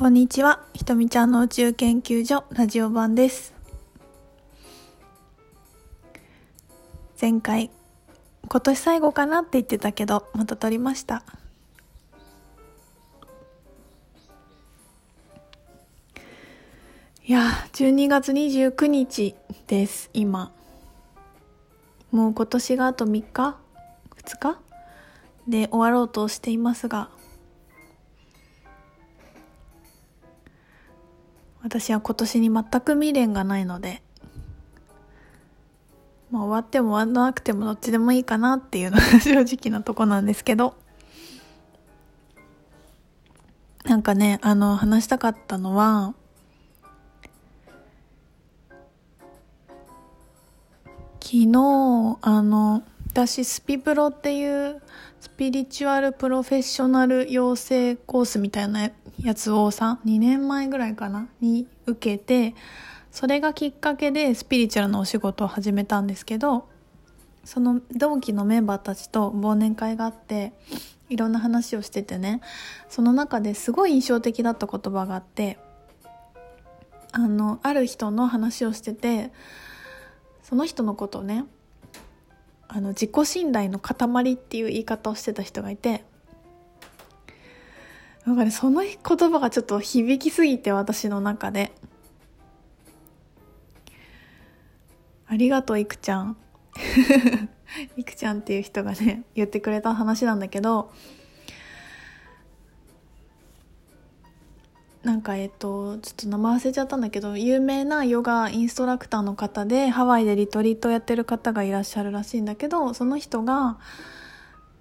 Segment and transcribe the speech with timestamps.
[0.00, 3.52] こんにちは、ひとみちゃんの宇宙研究所ラジオ版です。
[7.20, 7.70] 前回、
[8.48, 11.22] 今年最後かなって言ってたけど、また撮りました。
[17.26, 17.42] いや、
[17.74, 19.34] 12月29日
[19.66, 20.50] です、今。
[22.10, 23.58] もう今年があと3日
[24.24, 24.58] ?2 日？
[25.46, 27.10] で終わろうとしていますが、
[31.62, 34.02] 私は今年に全く未練がないので、
[36.30, 40.74] まあ終わっても終わらなくてもどっちでもいいかなっていうのが 正直なとこなんですけど、
[43.84, 46.14] なんかね、あの、話したかったのは、
[51.20, 54.80] 昨日、あの、私、スピプロっていう
[55.20, 58.90] スピリチュアルプロフェッショナル養成コースみたいな
[59.22, 62.54] やつをさ、2年前ぐらいかなに受けて、
[63.10, 66.68] それがきっかけでスピリチュアルのお仕事を始めたんですけど、
[67.44, 70.52] その同期のメンバーたちと忘年会があって、
[71.08, 72.40] いろんな話をしててね、
[72.88, 75.58] その中ですごい印象的だった言葉があって、
[77.12, 79.32] あの、ある人の話をしてて、
[80.42, 81.44] その人のことをね、
[82.68, 86.04] あの、自己信頼の塊っていう言い方をしてた人がいて、
[88.26, 88.98] なんかね、その言
[89.30, 91.72] 葉がちょっと響きすぎて私の中で。
[95.26, 96.36] ありがとう、いくちゃん。
[97.96, 100.90] いくちゃんっていう人がね、言ってくれた話なんだけど、
[105.02, 113.78] なんかえっと、ちょっと名前忘れちゃったんだけど、有名なヨガインストラクターの方で、ハワイでリトリートやってる方がいらっしゃるらしいんだけど、その人が、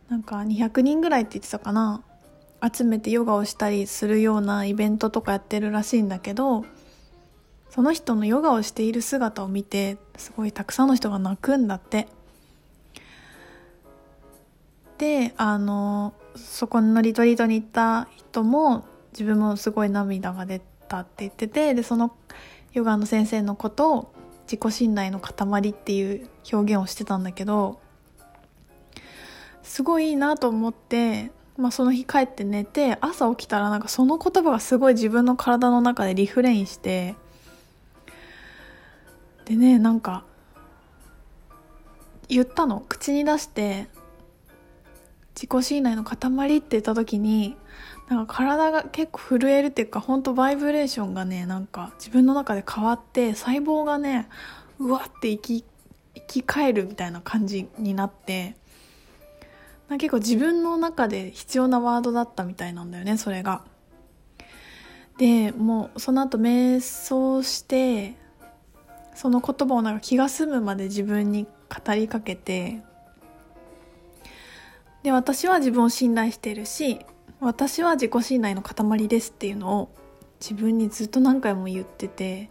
[0.09, 2.03] なんか200人ぐらいって言ってたかな。
[2.61, 6.65] 集めてヨガをしたりするようなイベントとかやってるらしいんだけど
[7.69, 12.07] その人のヨガをしている姿を見てすごいたくさんの人が泣くんだって。
[14.97, 18.83] であのそこのリトリートに行った人も
[19.13, 22.13] 自分もすごい涙が出たって言っててでその
[22.73, 27.79] ヨガの先生のことを自己信頼の塊っていう表現をしてたんだけど
[29.63, 37.15] すごいいいなと思ってまあ、その日帰って寝て朝起きたらなんかその言葉がすごい自分の体の中でリフレインして
[39.43, 40.23] でねなんか
[42.29, 42.85] 言ったの。
[42.87, 43.87] 口に出して
[45.35, 46.15] 自己信頼の塊
[46.57, 47.55] って言った時に
[48.07, 54.29] なんか体が結構震えるっていうか本当バイブレーションがねなんか自分の中で変わって細胞がね
[54.79, 55.65] うわって生き
[56.15, 58.55] 生き返るみたいな感じになって
[59.97, 63.63] 結構自分の中で必要なワードだったみたいなんだよねそれが。
[65.17, 68.15] でもうその後瞑想して
[69.15, 72.81] その言葉をなんか気が済むまで自分に語りかけて
[75.03, 76.99] で私は自分を信頼してるし
[77.41, 79.89] 私は自己信頼の塊ですっていうのを
[80.39, 82.49] 自分にずっと何回も言ってて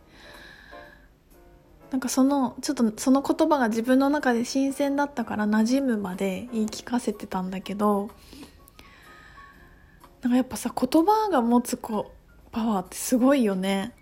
[1.90, 8.10] なんかそのちょっとその言葉が自分の中で新鮮だったから馴染むまで言い聞かせてたんだけど
[10.20, 12.12] なんかやっぱさ言葉が持つこ
[12.52, 13.94] パワーってすごいよね。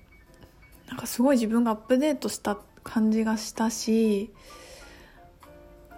[0.88, 4.32] なんかすごい自分がアップデートした感じがしたし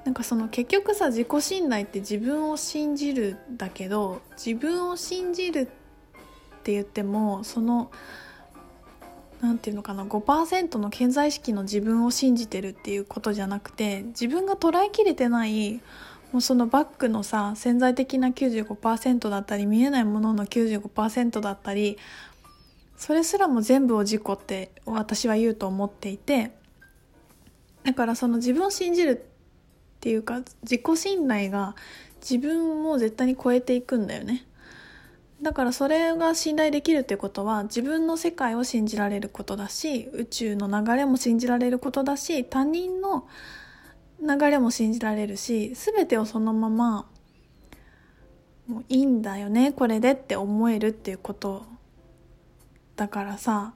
[0.05, 5.67] なんかその結局さ自己信頼って自分を信じるだけど自分を信じるっ
[6.63, 7.91] て言ってもその
[9.41, 15.81] なんていうのかな5%の潜在意識の自分を信じてるっていうことじゃなくて自分が捉えきれてない
[16.33, 21.99] もうそのバックのさ潜在的な95%だったり見えないものの95%だったり
[22.97, 26.51] それすらも全部を自己って私は言うと思っていて
[27.85, 29.25] だからその自分を信じる
[29.99, 31.77] っていうか自己信頼が
[32.21, 34.45] 自分を絶対に超えていくんだよね。
[35.43, 43.29] だからそれが信頼できるっていうことは自分の世界を信じられることだし宇宙の流れも信じられることだし他人の
[44.21, 47.07] 流れも信じられるし全てをそのまま
[48.67, 51.65] もういいんだよねこれでって思えるっていうこと
[52.97, 53.75] だからさ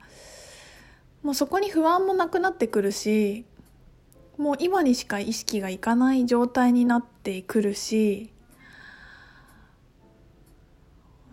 [1.23, 3.47] もうそこに不安もなくなってくるし
[4.37, 8.32] もう今にしか意識がいかない状態になってくるし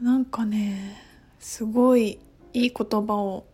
[0.01, 0.97] なんかね
[1.39, 2.19] すごい
[2.53, 3.45] いい言葉を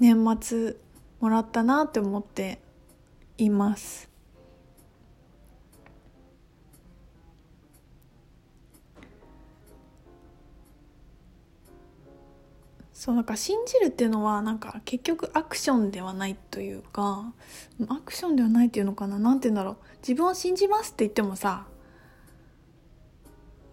[0.00, 0.76] 年末
[1.20, 2.58] もらったなって思って
[3.36, 4.08] います。
[12.94, 17.32] そうなんか信じるっていうのはなんか結局アクションではないというか
[17.88, 19.18] アクションではないっていうのかな。
[19.18, 19.76] 何て言うんだろう。
[20.02, 21.66] 自分を信じますって言ってもさ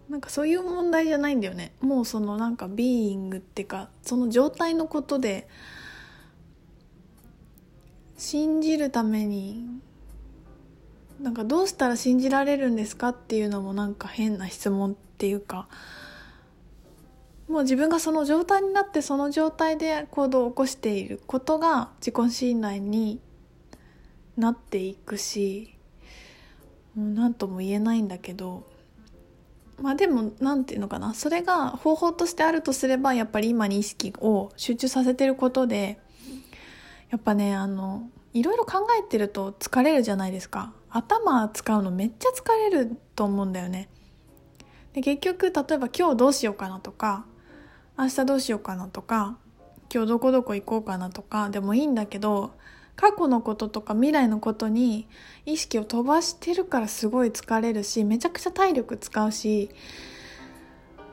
[0.08, 1.72] なんかそういう問題じゃないんだよね。
[1.80, 5.48] もうそのなんかビーイングっていうかその状態のことで
[8.16, 9.64] 信じるために
[11.20, 15.68] なんかどうしたら信じられるんですかっていうのもなんか変な質問っていうか
[17.48, 23.20] もう自分がその状態になってその状態で行動を起こしていることが自己信頼に
[24.36, 25.74] なっていくし
[26.94, 28.64] もう何とも言えないんだけど
[29.80, 31.14] まあでも何て言うのかな。
[31.14, 35.98] それが方法としてあるとすればやっぱり今に意識を集中させてることで
[37.10, 40.72] やっぱねあのいろいろ考えてると疲れるじゃないですか。
[40.90, 43.88] 頭使うのめっちゃ疲れると思うんだよね。
[44.94, 47.24] で結局例えば今日どうしようかなとか
[47.98, 49.38] 明日どうしようかなとか
[49.92, 52.52] 今日どこどこ行こうかなとかでもいいんだけど
[53.00, 55.06] 過去のこととか未来のことに
[55.46, 59.70] 意識を飛ばしてるからすごい疲れるしめちゃくちゃ体力使うし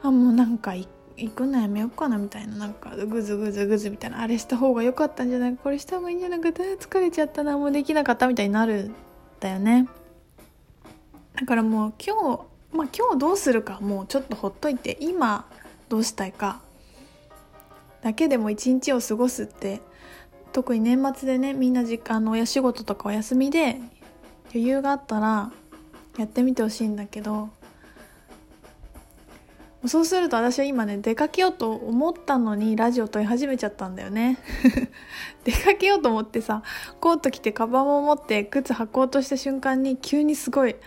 [0.02, 0.88] あもうなんか行
[1.30, 5.58] くのやめようかなみたいななんかグズグズグズみたいなあれした方が良かったんじゃない？
[5.58, 8.96] これした方がいいんじゃなくて疲れちゃったなもうできなかったみたいになるん
[9.40, 9.88] だよね。
[11.36, 12.40] だからもう今日
[12.76, 15.46] まあ今日どうするかもうちょっとほっといて今
[15.88, 16.62] どうしたいか
[18.02, 19.82] だけでも一日を過ごすって
[20.56, 23.81] 特に年末でねみんな時間の親仕事とかお休みで
[24.52, 25.52] 余裕があったら
[26.18, 27.50] やってみてほしいんだけど
[29.86, 34.40] そうすると私は今ね出かけようと思ったのにラジオ撮り始めちゃったんだよね。
[35.44, 36.63] 出かけようと思ってさ
[37.01, 40.78] コート着てカバンも持って靴履こうとした瞬間に急にすごい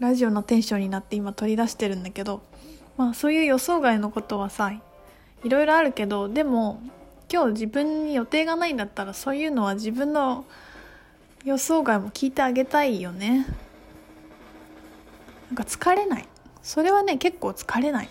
[0.00, 2.42] ラジオのテンションになって今取り出してるんだけど
[2.98, 4.82] まあそういう予想外のことはさい
[5.48, 6.82] ろいろあるけどでも
[7.32, 10.44] 今日自分に予定がないんだったらそういうのは自分の
[11.44, 13.46] 予想外も聞いてあげたいよね。
[15.48, 16.28] なんか疲れない。
[16.62, 18.08] それはね結構疲れない。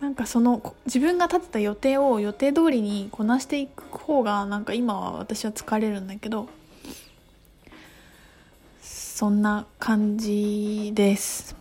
[0.00, 6.48] なんかその自分が立てた予定を予定通りにこなしていく方がなんか今は私は疲れるんだけど
[8.82, 11.56] そんな感じです。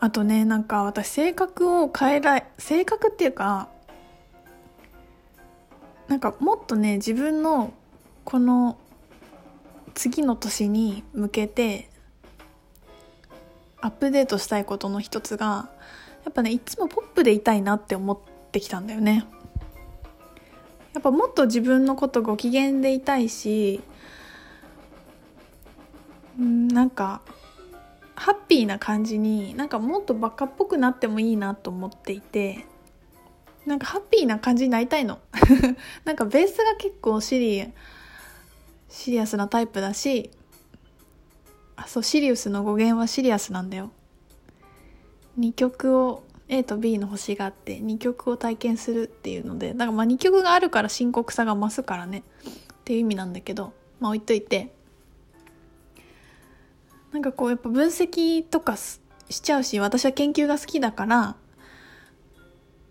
[0.00, 3.68] あとねなんか私性格を変えら性格っていうか
[6.08, 7.72] なんかもっとね自分の
[8.24, 8.78] この
[9.94, 11.90] 次の年に向けて
[13.82, 15.70] アップデートしたいことの一つが
[16.24, 18.18] やっぱねいつもポップでいたいなって思っ
[18.50, 19.26] てきたんだよね。
[20.92, 23.80] やっぱもっと自分のことご機嫌でいたいし
[26.38, 27.22] うんなんか
[28.20, 32.66] ハッピーな感じになんかもっとバカっぽくなってもいいなと思っていて
[33.64, 35.20] なんかハッピーな感じになりたいの。
[36.04, 37.72] なんかベースが結構シリ
[38.90, 40.30] シリアスなタイプだし
[41.76, 43.90] あそうシリウスの語源はシリアスなんだよ。
[45.38, 52.22] 2曲を A と B の星があって2曲を体験するっていうのでだからまあ2曲があるから深刻さが増すからね。
[52.50, 52.52] っ
[52.84, 54.78] ていう意味なんだけどまあ置いといて。
[57.12, 61.36] なんかこうやっぱ分析とかしちゃうし私は研究が好きだから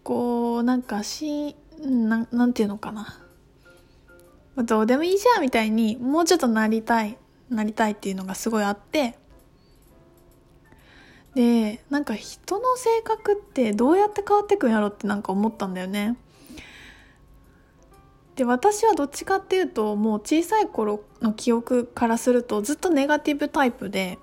[0.04, 3.24] こうなんかしななんていうのかな。
[4.58, 7.18] どうでもいいじゃんみたいにもうちょっとなりたい
[7.50, 9.16] なりたいっていうのがすごいあって
[11.34, 16.18] でなんか人の性格ってどうやって変わってくんやろってなんか思ったんだよね。
[18.40, 24.18] で私はどっちかっていうともう小さい頃の記憶からするとずっとネガティブタイプで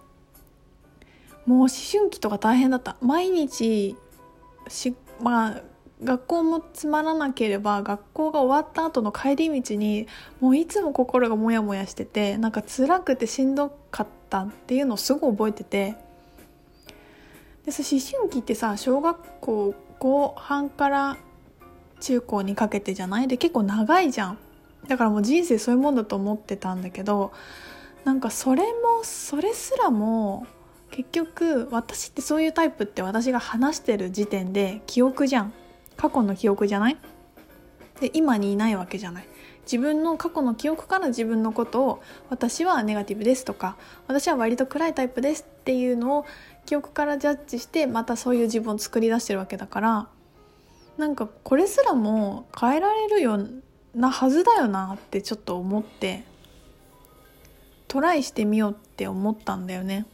[1.45, 2.97] もう思春期とか大変だった。
[3.03, 3.95] 毎日
[4.69, 5.63] しまあ
[6.03, 10.07] 学校もつまらなければ学校が終わった後の帰り道に
[10.41, 15.95] もういつも心がモヤモヤしててなんか辛くてしんどかったっていうのをすごい覚えてて。
[17.67, 21.17] で思春期ってさ小学校後半から
[22.07, 23.27] 中高にかけてじゃない？
[23.27, 24.39] で結構長いじゃん。
[24.87, 27.33] だからもう人生そういうもんだと思ってたんだけど
[28.05, 30.47] なんかそれもそれすらも
[30.93, 35.53] 結局私ってそういうタイプって私が話してる時点で記憶じゃん。
[35.97, 36.97] 過去の記憶じゃない？
[38.01, 39.29] で今にいないわけじゃない。
[39.65, 46.27] 自分の過去の記憶から自分のことを私はネガティブですとか私は割と暗いタイプですっていうのを
[46.67, 50.09] 記憶からジャッジしてまたそういう自分を作り出してるわけだから
[50.97, 53.63] なんかこれすらも変えられるよう
[53.95, 56.25] なはずだよなってちょっと思って
[57.89, 60.07] トライしてみようって思ったんだよね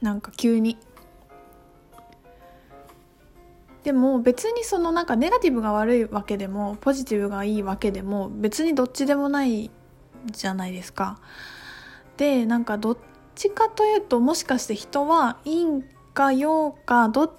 [0.00, 0.78] なんか急に
[3.84, 9.70] でも別にそのなんかネガティブが悪いわけでもポジティブがいいわけでも別にどっちでもない
[10.26, 11.18] じゃないですか。
[12.16, 12.98] でなんかどっ
[13.34, 15.82] ちかというともしかして人は陰
[16.14, 17.30] か陽かどっ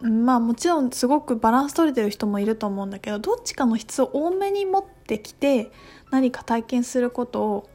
[0.00, 5.70] まあもちろんすごくバランス取れてる人もいると思うんだけどどっちかの質を多めに持ってきて
[6.10, 7.70] 何か体験することを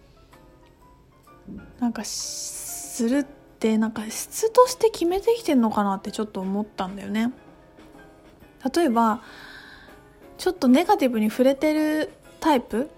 [1.79, 3.23] なんかするっ
[3.59, 7.31] てなんか質として決めてきてんのかなってちょっと思ったんだよね。
[8.75, 9.21] 例えば
[10.39, 12.89] ちょっとネガティブに触れてるタイプ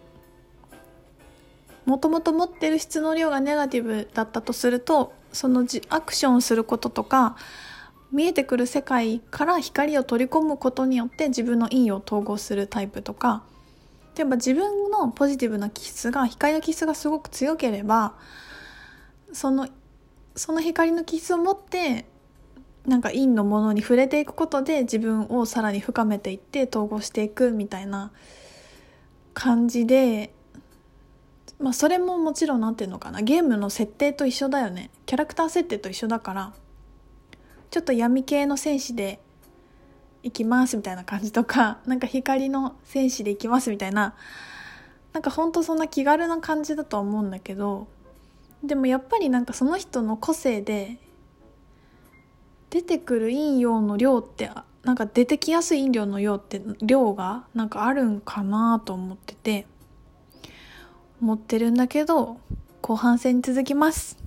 [1.86, 7.36] もともと持ってる質の量がネガティブだったとするとそのアクションすることとか
[8.12, 13.44] 見えてくる世界から光を取り込むことによって自分の陰を統合するタイプとか
[14.16, 18.16] 例えば自分のポジティブな気質が光の気質がすごく強ければ
[19.34, 19.68] その
[20.36, 22.06] その光の気質を持って
[22.86, 28.12] なんか陰のものに触れていくことで自分をさらに深めていって統合していくみたいな
[29.34, 30.34] 感じで
[31.60, 34.90] まあそれももちろん何て言うのかなゲームの設定と一緒だよね。
[35.06, 36.54] キャラクター設定と一緒だから
[37.70, 39.20] ちょっと闇系の戦士で
[40.24, 44.16] 行きますみたいな感じとか なんか光の戦士で行きますみたいな
[45.14, 47.88] なんかほんとそんな気軽な感じだとは思うんだけど
[48.64, 50.98] でもやっぱりなんかその人の個性で
[52.70, 54.52] 出てくる陰陽の量って
[54.84, 59.66] なんか出てきやすい陰量の量って量がなんかあるんかなと思ってて
[61.22, 62.38] 思ってるんだけど
[62.82, 64.27] 後半戦に続きます。